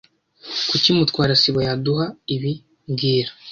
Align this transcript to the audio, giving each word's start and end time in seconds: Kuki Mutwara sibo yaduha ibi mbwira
Kuki 0.69 0.89
Mutwara 0.97 1.33
sibo 1.41 1.59
yaduha 1.67 2.05
ibi 2.35 2.51
mbwira 2.89 3.31